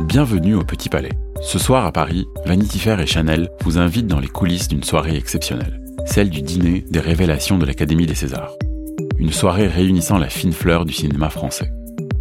Bienvenue 0.00 0.56
au 0.56 0.64
Petit 0.64 0.88
Palais. 0.88 1.12
Ce 1.40 1.60
soir 1.60 1.86
à 1.86 1.92
Paris, 1.92 2.26
Vanity 2.44 2.80
Fair 2.80 2.98
et 2.98 3.06
Chanel 3.06 3.48
vous 3.60 3.78
invitent 3.78 4.08
dans 4.08 4.18
les 4.18 4.26
coulisses 4.26 4.66
d'une 4.66 4.82
soirée 4.82 5.16
exceptionnelle, 5.16 5.80
celle 6.06 6.28
du 6.28 6.42
dîner 6.42 6.84
des 6.90 6.98
révélations 6.98 7.56
de 7.56 7.64
l'Académie 7.64 8.06
des 8.06 8.16
Césars. 8.16 8.50
Une 9.18 9.30
soirée 9.30 9.68
réunissant 9.68 10.18
la 10.18 10.28
fine 10.28 10.52
fleur 10.52 10.86
du 10.86 10.94
cinéma 10.94 11.30
français. 11.30 11.70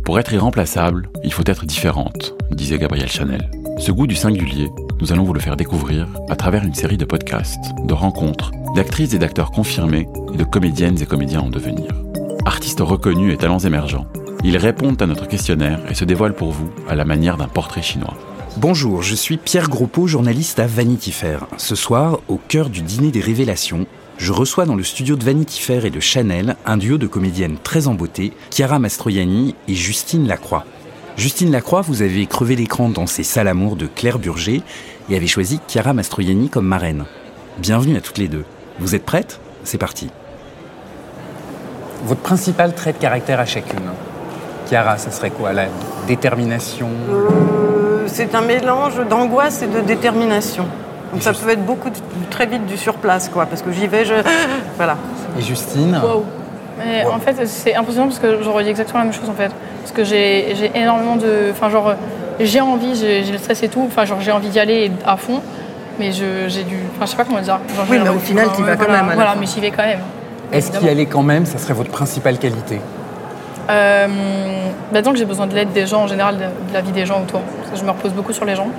Pour 0.06 0.20
être 0.20 0.32
irremplaçable, 0.32 1.10
il 1.24 1.34
faut 1.34 1.48
être 1.48 1.66
différente, 1.66 2.36
disait 2.52 2.78
Gabrielle 2.78 3.10
Chanel. 3.10 3.50
Ce 3.80 3.92
goût 3.92 4.06
du 4.06 4.16
singulier, 4.16 4.70
nous 5.00 5.12
allons 5.12 5.24
vous 5.24 5.34
le 5.34 5.40
faire 5.40 5.58
découvrir 5.58 6.08
à 6.30 6.36
travers 6.36 6.64
une 6.64 6.74
série 6.74 6.98
de 6.98 7.06
podcasts, 7.06 7.74
de 7.84 7.94
rencontres, 7.94 8.52
d'actrices 8.76 9.14
et 9.14 9.20
d'acteurs 9.20 9.52
confirmés 9.52 10.08
et 10.34 10.38
de 10.38 10.44
comédiennes 10.44 11.02
et 11.02 11.06
comédiens 11.06 11.42
en 11.42 11.50
devenir. 11.50 11.92
Artistes 12.46 12.82
reconnus 12.82 13.34
et 13.34 13.38
talents 13.38 13.60
émergents, 13.60 14.08
ils 14.44 14.58
répondent 14.58 15.02
à 15.02 15.08
notre 15.08 15.28
questionnaire 15.28 15.80
et 15.90 15.94
se 15.94 16.06
dévoilent 16.06 16.36
pour 16.36 16.52
vous 16.52 16.70
à 16.88 16.96
la 16.96 17.06
manière 17.06 17.38
d'un 17.38 17.48
portrait 17.48 17.82
chinois. 17.82 18.16
Bonjour, 18.58 19.04
je 19.04 19.14
suis 19.14 19.38
Pierre 19.38 19.70
Groppo, 19.70 20.08
journaliste 20.08 20.60
à 20.60 20.66
Vanity 20.66 21.12
Fair. 21.12 21.46
Ce 21.58 21.76
soir, 21.76 22.20
au 22.28 22.38
cœur 22.38 22.70
du 22.70 22.82
dîner 22.82 23.12
des 23.12 23.22
révélations, 23.22 23.86
je 24.18 24.32
reçois 24.32 24.66
dans 24.66 24.76
le 24.76 24.84
studio 24.84 25.16
de 25.16 25.24
Vanity 25.24 25.62
Fair 25.62 25.86
et 25.86 25.92
de 25.92 26.00
Chanel 26.00 26.56
un 26.66 26.78
duo 26.78 26.98
de 26.98 27.06
comédiennes 27.06 27.58
très 27.62 27.82
beauté, 27.82 28.34
Chiara 28.50 28.80
Mastroianni 28.80 29.54
et 29.68 29.76
Justine 29.76 30.28
Lacroix. 30.28 30.66
Justine 31.18 31.52
Lacroix, 31.52 31.82
vous 31.82 32.02
avez 32.04 32.28
crevé 32.28 32.56
l'écran 32.56 32.90
dans 32.90 33.08
C'est 33.08 33.24
ça 33.24 33.44
l'amour 33.44 33.76
de 33.76 33.88
Claire 33.88 34.20
Burger 34.20 34.62
et 35.10 35.16
avez 35.16 35.28
choisi 35.28 35.60
Chiara 35.68 35.94
Mastroianni 35.94 36.50
comme 36.50 36.66
marraine. 36.68 37.06
Bienvenue 37.58 37.98
à 37.98 38.02
toutes 38.02 38.20
les 38.20 38.28
deux. 38.28 38.46
Vous 38.80 38.94
êtes 38.94 39.04
prêtes? 39.06 39.40
C'est 39.64 39.80
parti. 39.80 40.10
Votre 42.06 42.22
principal 42.22 42.76
trait 42.76 42.94
de 42.94 42.98
caractère 43.00 43.40
à 43.40 43.46
chacune 43.46 43.80
Chiara, 44.70 44.98
ça 44.98 45.10
serait 45.10 45.32
quoi? 45.32 45.54
La 45.54 45.66
détermination? 46.08 46.90
Euh, 47.10 48.04
c'est 48.06 48.36
un 48.36 48.42
mélange 48.42 49.00
d'angoisse 49.10 49.64
et 49.64 49.68
de 49.68 49.80
détermination. 49.82 50.66
Donc 51.12 51.24
ça 51.24 51.34
peut 51.34 51.50
être 51.50 51.66
beaucoup 51.66 51.90
de- 51.90 51.96
très 52.30 52.46
vite 52.46 52.66
du 52.68 52.78
surplace, 52.78 53.30
quoi, 53.30 53.46
parce 53.48 53.62
que 53.62 53.72
j'y 53.72 53.88
vais, 53.88 54.06
je. 54.06 54.14
Voilà. 54.76 54.98
Et 55.40 55.42
Justine? 55.42 56.00
Wow. 56.04 56.26
Mais 56.78 57.06
en 57.06 57.20
fait, 57.20 57.46
c'est 57.48 57.76
impressionnant 57.76 58.08
parce 58.08 58.20
que 58.20 58.42
je 58.44 58.50
redis 58.50 58.70
exactement 58.70 59.00
la 59.00 59.06
même 59.06 59.14
chose 59.14 59.30
en 59.30 59.34
fait. 59.34 59.52
Parce 59.82 59.92
que 59.92 60.04
j'ai 60.04 60.54
j'ai 60.56 60.72
énormément 60.76 61.16
de. 61.16 61.50
Enfin, 61.52 61.70
genre, 61.70 61.94
j'ai 62.40 62.62
envie, 62.62 62.96
j'ai 62.96 63.32
le 63.32 63.38
stress 63.38 63.64
et 63.64 63.70
tout. 63.70 63.84
Enfin, 63.88 64.06
genre, 64.06 64.22
j'ai 64.22 64.32
envie 64.32 64.50
d'y 64.50 64.60
aller 64.60 64.92
à 65.06 65.18
fond. 65.18 65.42
Mais 66.00 66.12
je- 66.12 66.48
j'ai 66.48 66.64
dû. 66.64 66.78
Enfin, 66.96 67.06
je 67.06 67.12
sais 67.12 67.18
pas 67.18 67.24
comment 67.26 67.42
dire. 67.42 67.60
Genre, 67.76 67.86
Oui, 67.90 67.98
mais 68.04 68.10
au 68.10 68.20
final, 68.20 68.52
t'y 68.52 68.62
vas 68.62 68.76
quand 68.76 68.86
voilà, 68.86 69.04
même, 69.04 69.16
Voilà, 69.16 69.36
mais 69.40 69.48
j'y 69.48 69.60
vais 69.60 69.72
quand 69.72 69.86
même. 69.86 70.00
Est-ce 70.52 70.72
qu'y 70.72 70.88
aller 70.88 71.08
quand 71.08 71.24
même, 71.24 71.46
ça 71.46 71.58
serait 71.58 71.74
votre 71.74 71.90
principale 71.92 72.38
qualité? 72.38 72.80
Euh, 73.70 74.08
bah, 74.94 75.02
disons 75.02 75.12
que 75.12 75.18
j'ai 75.18 75.26
besoin 75.26 75.48
de 75.48 75.56
l'aide 75.56 75.74
des 75.74 75.88
gens 75.88 76.04
en 76.04 76.08
général, 76.08 76.38
de, 76.38 76.74
la 76.74 76.82
vie 76.82 76.92
des 76.92 77.06
gens 77.06 77.22
autour. 77.22 77.42
Parce 77.42 77.72
que 77.72 77.78
je 77.78 77.84
me 77.84 77.90
repose 77.92 78.14
beaucoup 78.14 78.32
sur 78.32 78.46
les 78.46 78.56
gens. 78.56 78.70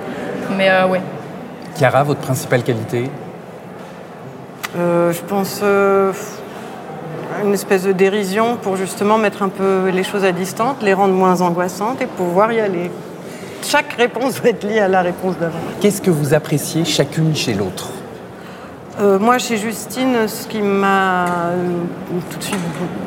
Mais 0.57 0.69
euh, 0.69 0.87
ouais. 0.87 1.01
Chiara, 1.77 2.03
votre 2.03 2.21
principale 2.21 2.63
qualité? 2.63 3.09
Euh, 4.77 5.11
je 5.11 5.21
pense 5.21 5.59
euh, 5.63 6.11
une 7.43 7.53
espèce 7.53 7.83
de 7.83 7.91
dérision 7.91 8.57
pour 8.57 8.75
justement 8.75 9.17
mettre 9.17 9.43
un 9.43 9.49
peu 9.49 9.89
les 9.89 10.03
choses 10.03 10.25
à 10.25 10.31
distance, 10.31 10.77
les 10.81 10.93
rendre 10.93 11.13
moins 11.13 11.41
angoissantes 11.41 12.01
et 12.01 12.05
pouvoir 12.05 12.51
y 12.51 12.59
aller. 12.59 12.91
Chaque 13.63 13.93
réponse 13.93 14.41
doit 14.41 14.51
être 14.51 14.63
liée 14.63 14.79
à 14.79 14.87
la 14.87 15.01
réponse 15.01 15.37
d'avant. 15.37 15.59
Qu'est-ce 15.81 16.01
que 16.01 16.11
vous 16.11 16.33
appréciez 16.33 16.85
chacune 16.85 17.35
chez 17.35 17.53
l'autre? 17.53 17.89
Euh, 18.99 19.17
moi, 19.17 19.37
chez 19.37 19.57
Justine, 19.57 20.27
ce 20.27 20.45
qui 20.45 20.61
m'a 20.61 21.25
euh, 21.25 21.55
tout 22.29 22.37
de 22.37 22.43
suite 22.43 22.59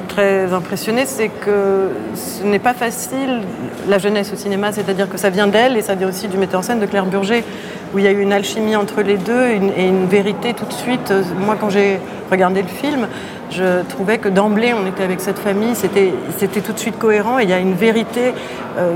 très 0.09 0.53
impressionnée, 0.53 1.04
c'est 1.04 1.28
que 1.28 1.91
ce 2.15 2.44
n'est 2.44 2.59
pas 2.59 2.72
facile 2.72 3.42
la 3.88 3.98
jeunesse 3.98 4.32
au 4.32 4.37
cinéma, 4.37 4.72
c'est-à-dire 4.72 5.09
que 5.09 5.19
ça 5.19 5.28
vient 5.28 5.47
d'elle 5.47 5.76
et 5.76 5.82
ça 5.82 5.94
vient 5.94 6.09
aussi 6.09 6.28
du 6.28 6.38
metteur 6.38 6.60
en 6.60 6.62
scène 6.62 6.81
de 6.81 6.87
Claire 6.87 7.04
Burger, 7.04 7.44
où 7.94 7.98
il 7.98 8.04
y 8.04 8.08
a 8.08 8.10
eu 8.10 8.20
une 8.20 8.32
alchimie 8.32 8.76
entre 8.76 9.03
les 9.03 9.16
deux 9.19 9.48
et 9.48 9.86
une 9.86 10.06
vérité 10.06 10.54
tout 10.54 10.64
de 10.64 10.72
suite. 10.72 11.12
Moi, 11.38 11.56
quand 11.60 11.70
j'ai 11.70 11.98
regardé 12.30 12.62
le 12.62 12.69
film, 12.69 13.06
je 13.50 13.82
trouvais 13.88 14.19
que 14.19 14.28
d'emblée, 14.28 14.72
on 14.72 14.86
était 14.86 15.03
avec 15.03 15.20
cette 15.20 15.38
famille, 15.38 15.75
c'était 15.75 16.60
tout 16.60 16.72
de 16.72 16.78
suite 16.78 16.98
cohérent 16.98 17.38
et 17.38 17.42
il 17.44 17.50
y 17.50 17.53
a 17.53 17.58
une 17.58 17.75
vérité. 17.75 18.32
euh, 18.78 18.94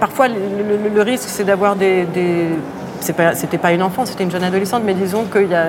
Parfois, 0.00 0.26
le, 0.28 1.02
risque, 1.02 1.28
c'est 1.28 1.44
d'avoir 1.44 1.76
des. 1.76 2.04
des 2.04 2.48
c'était 3.00 3.58
pas 3.58 3.72
une 3.72 3.82
enfant, 3.82 4.06
c'était 4.06 4.24
une 4.24 4.30
jeune 4.30 4.44
adolescente, 4.44 4.82
mais 4.84 4.94
disons 4.94 5.24
qu'il 5.24 5.48
y 5.50 5.54
a 5.54 5.68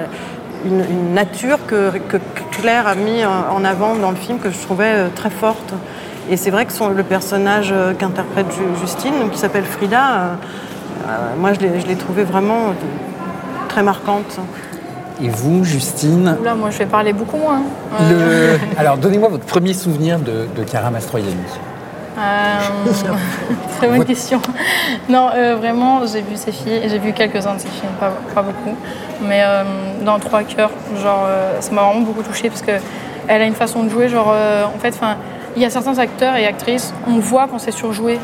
une, 0.65 1.13
nature 1.13 1.59
que, 1.67 1.91
Claire 2.51 2.87
a 2.87 2.95
mis 2.95 3.23
en 3.25 3.63
avant 3.65 3.95
dans 3.95 4.09
le 4.09 4.15
film 4.15 4.39
que 4.39 4.49
je 4.49 4.57
trouvais 4.57 4.93
euh, 4.93 5.07
très 5.13 5.29
forte. 5.29 5.73
Et 6.29 6.37
c'est 6.37 6.49
vrai 6.49 6.65
que 6.65 6.71
le 6.95 7.03
personnage 7.03 7.69
euh, 7.71 7.93
qu'interprète 7.93 8.47
Ju- 8.51 8.79
Justine, 8.79 9.29
qui 9.31 9.37
s'appelle 9.37 9.65
Frida, 9.65 10.37
moi 11.37 11.53
je 11.53 11.59
l'ai- 11.59 11.79
je 11.79 11.87
l'ai 11.87 11.95
trouvée 11.95 12.23
vraiment 12.23 12.69
euh, 12.69 13.67
très 13.69 13.83
marquante. 13.83 14.37
Et 15.23 15.29
vous, 15.29 15.63
Justine 15.63 16.35
Là, 16.43 16.55
moi, 16.55 16.71
je 16.71 16.77
vais 16.79 16.85
parler 16.85 17.13
beaucoup 17.13 17.37
moins. 17.37 17.61
hein. 17.93 18.03
le... 18.09 18.59
Alors, 18.77 18.97
donnez-moi 18.97 19.29
votre 19.29 19.45
premier 19.45 19.73
souvenir 19.73 20.19
de, 20.19 20.45
de 20.53 20.89
Mastroianni. 20.91 21.29
Euh, 22.17 22.59
Très 23.77 23.87
bonne 23.87 24.03
question. 24.03 24.41
Non, 25.07 25.29
euh, 25.33 25.55
vraiment, 25.55 26.01
j'ai 26.05 26.19
vu 26.21 26.35
ces 26.35 26.51
filles, 26.51 26.81
j'ai 26.87 26.99
vu 26.99 27.13
quelques-uns 27.13 27.53
de 27.55 27.59
ces 27.59 27.69
films, 27.69 27.91
pas, 27.97 28.11
pas 28.33 28.41
beaucoup. 28.41 28.75
Mais 29.21 29.41
euh, 29.45 29.63
dans 30.05 30.19
Trois 30.19 30.43
cœurs, 30.43 30.71
genre, 31.01 31.25
euh, 31.27 31.61
ça 31.61 31.71
m'a 31.71 31.83
vraiment 31.83 32.01
beaucoup 32.01 32.23
touchée 32.23 32.49
parce 32.49 32.61
qu'elle 32.61 32.81
a 33.41 33.45
une 33.45 33.55
façon 33.55 33.83
de 33.83 33.89
jouer, 33.89 34.09
genre, 34.09 34.31
euh, 34.33 34.63
en 34.65 34.79
fait, 34.79 34.89
enfin, 34.95 35.15
il 35.55 35.61
y 35.61 35.65
a 35.65 35.69
certains 35.69 35.97
acteurs 35.97 36.35
et 36.35 36.45
actrices, 36.45 36.93
on 37.07 37.19
voit 37.19 37.47
quand 37.49 37.59
c'est 37.59 37.71
surjoué. 37.71 38.19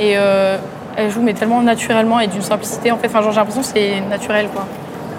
Et 0.00 0.14
euh, 0.16 0.56
elle 0.96 1.10
joue, 1.10 1.22
mais 1.22 1.34
tellement 1.34 1.60
naturellement 1.62 2.20
et 2.20 2.26
d'une 2.26 2.42
simplicité, 2.42 2.90
en 2.90 2.98
fait, 2.98 3.06
enfin, 3.08 3.22
genre, 3.22 3.32
j'ai 3.32 3.38
l'impression 3.38 3.62
que 3.62 3.68
c'est 3.68 4.00
naturel, 4.02 4.48
quoi. 4.52 4.66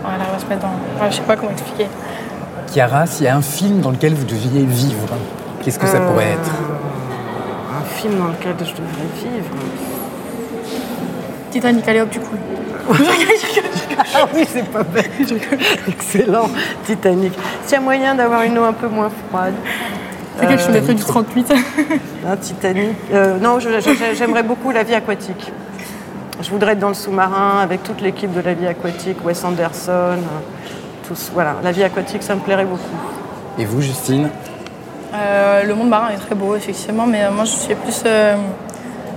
Enfin, 0.04 0.14
elle 0.16 0.22
arrive 0.22 0.36
à 0.36 0.40
se 0.40 0.46
mettre 0.46 0.62
dans. 0.62 0.74
Enfin, 0.96 1.10
je 1.10 1.16
sais 1.16 1.22
pas 1.22 1.36
comment 1.36 1.52
expliquer. 1.52 1.88
Chiara, 2.72 3.06
s'il 3.06 3.26
y 3.26 3.30
a 3.30 3.36
un 3.36 3.42
film 3.42 3.82
dans 3.82 3.92
lequel 3.92 4.14
vous 4.14 4.26
deviez 4.26 4.64
vivre, 4.66 5.08
qu'est-ce 5.64 5.80
que 5.80 5.88
ça 5.88 5.98
Euh, 5.98 6.08
pourrait 6.10 6.32
être? 6.32 6.52
Un 7.82 7.84
film 7.86 8.18
dans 8.18 8.28
lequel 8.28 8.54
je 8.60 8.72
devrais 8.72 9.10
vivre. 9.16 9.56
Titanic, 11.52 11.88
allez 11.88 12.02
hop, 12.02 12.10
du 12.10 12.20
coup. 12.20 12.36
Ah 14.16 14.28
oui, 14.36 14.46
c'est 14.52 14.68
pas 14.70 14.84
bête. 14.84 15.10
Excellent, 15.88 16.50
Titanic. 16.86 17.34
S'il 17.64 17.74
y 17.74 17.78
a 17.78 17.82
moyen 17.82 18.16
d'avoir 18.16 18.42
une 18.44 18.58
eau 18.58 18.64
un 18.64 18.74
peu 18.74 18.88
moins 18.88 19.10
froide. 19.30 19.54
C'est 20.40 20.48
que 20.48 20.58
je 20.58 20.72
mettrais 20.72 20.94
du 20.94 21.04
38. 21.04 21.54
Un 22.28 22.36
Titanic. 22.38 22.90
Euh, 23.14 23.38
non, 23.40 23.60
j'aimerais 23.60 24.44
beaucoup 24.44 24.72
la 24.72 24.84
vie 24.84 24.96
aquatique. 24.96 25.52
Je 26.42 26.50
voudrais 26.50 26.74
être 26.74 26.80
dans 26.80 26.88
le 26.90 26.94
sous-marin 26.94 27.60
avec 27.62 27.84
toute 27.84 28.02
l'équipe 28.02 28.34
de 28.34 28.42
la 28.42 28.54
vie 28.54 28.68
aquatique, 28.68 29.18
Wes 29.24 29.44
Anderson, 29.46 29.92
euh, 29.92 30.16
tous. 31.08 31.32
Voilà, 31.34 31.56
la 31.64 31.72
vie 31.72 31.84
aquatique, 31.84 32.24
ça 32.24 32.36
me 32.36 32.40
plairait 32.42 32.66
beaucoup. 32.66 32.82
Et 33.60 33.66
vous, 33.66 33.82
Justine? 33.82 34.30
Euh, 35.14 35.64
le 35.64 35.76
monde 35.76 35.90
marin 35.90 36.10
est 36.10 36.18
très 36.18 36.34
beau, 36.36 36.56
effectivement, 36.56 37.06
mais 37.06 37.30
moi 37.30 37.46
je 37.46 37.52
suis 37.52 37.76
plus. 37.76 38.02
euh, 38.06 38.36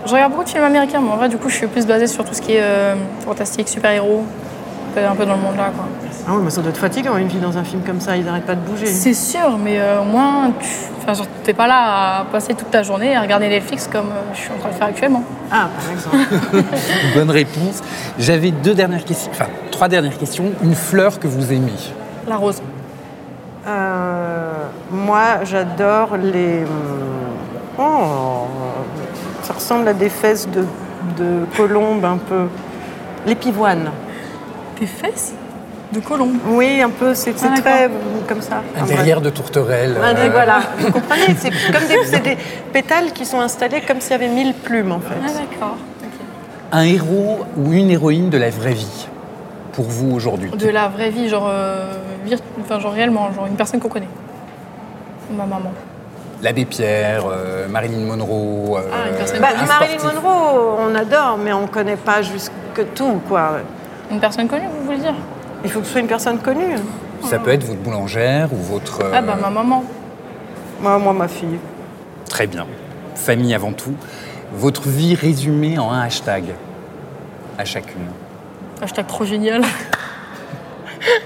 je 0.04 0.12
regarde 0.12 0.30
beaucoup 0.32 0.44
de 0.44 0.48
films 0.50 0.62
américains, 0.64 1.00
mais 1.02 1.10
en 1.10 1.16
vrai, 1.16 1.28
du 1.30 1.38
coup, 1.38 1.48
je 1.48 1.54
suis 1.56 1.66
plus 1.66 1.86
basée 1.86 2.06
sur 2.06 2.22
tout 2.24 2.34
ce 2.34 2.42
qui 2.42 2.52
est 2.52 2.60
euh, 2.62 2.94
fantastique, 3.24 3.66
super-héros, 3.68 4.22
un 4.22 4.94
peu- 5.00 5.06
un 5.06 5.14
peu 5.16 5.24
dans 5.24 5.36
le 5.36 5.40
monde 5.42 5.56
là, 5.56 5.70
quoi. 5.74 5.86
Ah 6.28 6.32
oui, 6.34 6.42
mais 6.42 6.50
ça 6.50 6.60
doit 6.60 6.70
être 6.70 6.78
fatigant, 6.78 7.16
une 7.16 7.28
vie 7.28 7.38
dans 7.38 7.56
un 7.56 7.62
film 7.62 7.82
comme 7.82 8.00
ça, 8.00 8.16
ils 8.16 8.24
n'arrêtent 8.24 8.46
pas 8.46 8.56
de 8.56 8.60
bouger. 8.60 8.86
C'est 8.86 9.14
sûr, 9.14 9.58
mais 9.58 9.78
euh, 9.78 10.00
au 10.00 10.04
moins, 10.04 10.50
tu 10.58 10.68
enfin, 11.06 11.22
t'es 11.44 11.54
pas 11.54 11.68
là 11.68 12.18
à 12.18 12.24
passer 12.24 12.54
toute 12.54 12.68
ta 12.68 12.82
journée 12.82 13.14
à 13.14 13.20
regarder 13.20 13.48
Netflix 13.48 13.88
comme 13.90 14.06
euh, 14.06 14.34
je 14.34 14.40
suis 14.40 14.50
en 14.50 14.58
train 14.58 14.70
de 14.70 14.74
faire 14.74 14.88
actuellement. 14.88 15.22
Ah, 15.52 15.68
par 15.78 15.92
exemple. 15.92 16.64
Bonne 17.14 17.30
réponse. 17.30 17.80
J'avais 18.18 18.50
deux 18.50 18.74
dernières 18.74 19.04
questions, 19.04 19.30
enfin 19.32 19.46
trois 19.70 19.86
dernières 19.86 20.18
questions. 20.18 20.46
Une 20.64 20.74
fleur 20.74 21.20
que 21.20 21.28
vous 21.28 21.52
aimez 21.52 21.72
La 22.26 22.36
rose. 22.36 22.60
Euh, 23.68 24.52
moi, 24.90 25.44
j'adore 25.44 26.16
les. 26.16 26.64
Oh, 27.78 28.46
ça 29.42 29.52
ressemble 29.52 29.86
à 29.86 29.94
des 29.94 30.08
fesses 30.08 30.48
de, 30.48 30.64
de 31.22 31.44
colombe 31.56 32.04
un 32.04 32.16
peu. 32.16 32.46
Les 33.26 33.36
pivoines. 33.36 33.90
Tes 34.76 34.86
fesses? 34.86 35.34
De 35.92 36.00
colombe. 36.00 36.34
Oui, 36.48 36.82
un 36.82 36.90
peu, 36.90 37.14
c'est 37.14 37.34
Ah, 37.44 37.60
très 37.60 37.88
d'accord. 37.88 37.96
comme 38.28 38.42
ça. 38.42 38.62
Un 38.78 38.84
derrière 38.86 39.20
de 39.20 39.30
tourterelle. 39.30 39.96
Ah, 40.02 40.08
euh, 40.16 40.28
Voilà, 40.32 40.58
vous 40.78 40.90
comprenez 40.90 41.34
C'est 41.38 41.50
comme 41.72 41.86
des, 41.86 42.04
c'est 42.04 42.20
des 42.22 42.36
pétales 42.72 43.12
qui 43.12 43.24
sont 43.24 43.40
installés 43.40 43.80
comme 43.82 44.00
s'il 44.00 44.10
y 44.12 44.14
avait 44.14 44.28
mille 44.28 44.52
plumes 44.54 44.90
en 44.92 45.00
Ah 45.06 45.28
fait. 45.28 45.32
d'accord. 45.34 45.76
ok. 46.02 46.08
Un 46.72 46.82
héros 46.82 47.38
ou 47.56 47.72
une 47.72 47.90
héroïne 47.90 48.30
de 48.30 48.36
la 48.38 48.50
vraie 48.50 48.72
vie 48.74 49.06
pour 49.72 49.84
vous 49.84 50.10
aujourd'hui? 50.12 50.50
De 50.50 50.68
la 50.68 50.88
vraie 50.88 51.10
vie, 51.10 51.28
genre, 51.28 51.46
euh, 51.48 51.92
vir- 52.26 52.40
enfin, 52.60 52.80
genre 52.80 52.92
réellement, 52.92 53.30
genre 53.32 53.46
une 53.46 53.54
personne 53.56 53.78
qu'on 53.78 53.88
connaît. 53.88 54.08
Ma 55.30 55.44
maman. 55.46 55.70
L'abbé 56.42 56.64
Pierre, 56.64 57.24
euh, 57.30 57.68
Marilyn 57.68 58.04
Monroe. 58.06 58.76
euh, 58.78 58.80
Ah, 58.92 59.08
une 59.10 59.16
personne 59.16 59.40
Bah, 59.40 59.48
un 59.56 59.66
Marilyn 59.66 59.98
sportif. 59.98 60.22
Monroe, 60.22 60.78
on 60.80 60.94
adore, 60.96 61.38
mais 61.42 61.52
on 61.52 61.62
ne 61.62 61.66
connaît 61.68 61.96
pas 61.96 62.22
jusque 62.22 62.50
tout 62.94 63.20
quoi. 63.28 63.58
Une 64.10 64.18
personne 64.18 64.48
connue, 64.48 64.66
vous 64.80 64.84
voulez 64.84 64.98
dire? 64.98 65.14
Il 65.66 65.70
faut 65.72 65.80
que 65.80 65.86
ce 65.86 65.92
soit 65.92 66.00
une 66.00 66.06
personne 66.06 66.38
connue. 66.38 66.76
Ça 67.24 67.40
peut 67.40 67.50
être 67.50 67.64
votre 67.64 67.80
boulangère 67.80 68.52
ou 68.52 68.56
votre. 68.56 69.00
euh, 69.02 69.10
Ah 69.12 69.20
bah 69.20 69.36
ma 69.40 69.50
maman. 69.50 69.82
Moi, 70.80 70.96
moi, 70.98 71.12
ma 71.12 71.26
fille. 71.26 71.58
Très 72.30 72.46
bien. 72.46 72.66
Famille 73.16 73.52
avant 73.52 73.72
tout. 73.72 73.94
Votre 74.54 74.88
vie 74.88 75.16
résumée 75.16 75.76
en 75.76 75.90
un 75.90 76.02
hashtag 76.02 76.44
à 77.58 77.64
chacune. 77.64 78.06
Hashtag 78.80 79.06
trop 79.08 79.24
génial. 79.24 79.62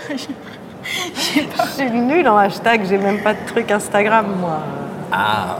Je 0.08 1.72
suis 1.74 1.90
nulle 1.90 2.26
en 2.28 2.36
hashtag, 2.38 2.82
j'ai 2.88 2.96
même 2.98 3.20
pas 3.22 3.34
de 3.34 3.38
truc 3.46 3.70
Instagram 3.70 4.26
moi. 4.40 4.58
Ah, 5.12 5.58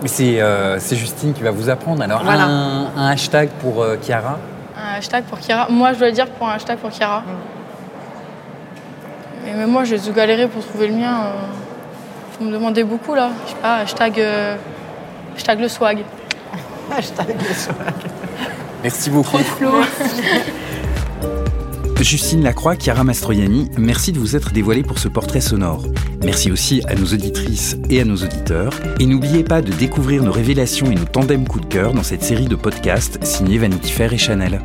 mais 0.00 0.08
c'est 0.08 0.40
euh, 0.40 0.78
c'est 0.78 0.96
Justine 0.96 1.32
qui 1.34 1.42
va 1.42 1.50
vous 1.50 1.68
apprendre. 1.68 2.02
Alors, 2.02 2.22
Voilà. 2.24 2.44
un, 2.44 2.86
un 2.96 3.08
hashtag 3.10 3.50
pour 3.60 3.82
euh, 3.82 3.96
Chiara? 4.02 4.38
Un 4.76 4.98
hashtag 4.98 5.24
pour 5.24 5.38
Chiara. 5.38 5.68
Moi, 5.70 5.92
je 5.92 5.98
dois 5.98 6.10
dire 6.10 6.26
pour 6.30 6.48
un 6.48 6.52
hashtag 6.52 6.78
pour 6.78 6.90
Chiara. 6.90 7.22
Mais 9.44 9.54
même 9.54 9.70
moi, 9.70 9.84
j'ai 9.84 9.98
dû 9.98 10.12
galérer 10.12 10.48
pour 10.48 10.64
trouver 10.64 10.88
le 10.88 10.94
mien. 10.94 11.24
euh. 11.26 11.32
Vous 12.38 12.46
me 12.46 12.52
demandez 12.52 12.82
beaucoup 12.84 13.14
là. 13.14 13.30
Je 13.46 13.50
sais 13.50 13.56
pas, 13.60 13.76
hashtag, 13.76 14.18
euh, 14.20 14.56
hashtag 15.36 15.60
le 15.60 15.68
swag. 15.68 15.98
Hashtag 16.96 17.36
le 17.48 17.54
soir. 17.54 17.76
Merci 18.82 19.10
beaucoup. 19.10 19.38
Justine 22.00 22.42
Lacroix, 22.42 22.74
Chiara 22.76 23.04
Mastroianni, 23.04 23.70
merci 23.78 24.10
de 24.10 24.18
vous 24.18 24.34
être 24.34 24.50
dévoilée 24.52 24.82
pour 24.82 24.98
ce 24.98 25.06
portrait 25.06 25.40
sonore. 25.40 25.84
Merci 26.24 26.50
aussi 26.50 26.82
à 26.88 26.96
nos 26.96 27.06
auditrices 27.06 27.76
et 27.88 28.00
à 28.00 28.04
nos 28.04 28.16
auditeurs. 28.16 28.72
Et 28.98 29.06
n'oubliez 29.06 29.44
pas 29.44 29.62
de 29.62 29.70
découvrir 29.72 30.24
nos 30.24 30.32
révélations 30.32 30.90
et 30.90 30.96
nos 30.96 31.04
tandems 31.04 31.46
coup 31.46 31.60
de 31.60 31.66
cœur 31.66 31.94
dans 31.94 32.02
cette 32.02 32.24
série 32.24 32.46
de 32.46 32.56
podcasts 32.56 33.22
signés 33.24 33.58
Vanity 33.58 33.92
Fair 33.92 34.12
et 34.12 34.18
Chanel. 34.18 34.60